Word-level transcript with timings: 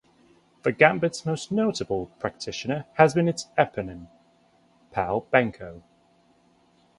The 0.63 0.71
gambit's 0.71 1.27
most 1.27 1.51
notable 1.51 2.07
practitioner 2.17 2.85
has 2.93 3.13
been 3.13 3.27
its 3.27 3.49
eponym, 3.55 4.07
Pal 4.89 5.27
Benko. 5.31 5.83